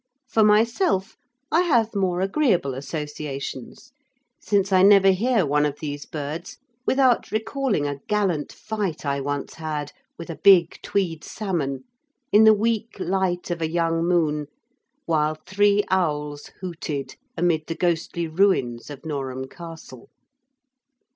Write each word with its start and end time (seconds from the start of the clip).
For 0.27 0.43
myself 0.43 1.15
I 1.51 1.61
have 1.61 1.93
more 1.93 2.21
agreeable 2.21 2.73
associations, 2.73 3.91
since 4.39 4.73
I 4.73 4.81
never 4.81 5.11
hear 5.11 5.45
one 5.45 5.63
of 5.63 5.77
these 5.79 6.07
birds 6.07 6.57
without 6.87 7.29
recalling 7.29 7.85
a 7.87 7.99
gallant 8.07 8.51
fight 8.51 9.05
I 9.05 9.21
once 9.21 9.53
had 9.53 9.91
with 10.17 10.31
a 10.31 10.37
big 10.43 10.79
Tweed 10.81 11.23
salmon 11.23 11.83
in 12.31 12.45
the 12.45 12.53
weak 12.55 12.99
light 12.99 13.51
of 13.51 13.61
a 13.61 13.69
young 13.69 14.03
moon, 14.03 14.47
while 15.05 15.35
three 15.45 15.83
owls 15.91 16.49
hooted 16.61 17.15
amid 17.37 17.67
the 17.67 17.75
ghostly 17.75 18.27
ruins 18.27 18.89
of 18.89 19.05
Norham 19.05 19.47
Castle. 19.47 20.09